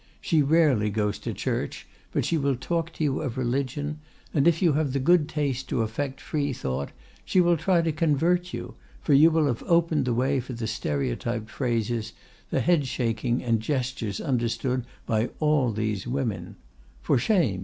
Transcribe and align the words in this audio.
She 0.19 0.41
rarely 0.41 0.89
goes 0.89 1.19
to 1.19 1.31
church, 1.31 1.85
but 2.11 2.25
she 2.25 2.35
will 2.35 2.55
talk 2.55 2.91
to 2.93 3.03
you 3.03 3.21
of 3.21 3.37
religion; 3.37 3.99
and 4.33 4.47
if 4.47 4.59
you 4.59 4.73
have 4.73 4.93
the 4.93 4.99
good 4.99 5.29
taste 5.29 5.69
to 5.69 5.83
affect 5.83 6.19
Free 6.19 6.53
thought, 6.53 6.89
she 7.23 7.39
will 7.39 7.55
try 7.55 7.83
to 7.83 7.91
convert 7.91 8.51
you, 8.51 8.73
for 9.01 9.13
you 9.13 9.29
will 9.29 9.45
have 9.45 9.61
opened 9.67 10.05
the 10.05 10.13
way 10.15 10.39
for 10.39 10.53
the 10.53 10.65
stereotyped 10.65 11.51
phrases, 11.51 12.13
the 12.49 12.61
head 12.61 12.87
shaking 12.87 13.43
and 13.43 13.59
gestures 13.59 14.19
understood 14.19 14.85
by 15.05 15.29
all 15.39 15.71
these 15.71 16.07
women: 16.07 16.55
'For 17.03 17.19
shame! 17.19 17.59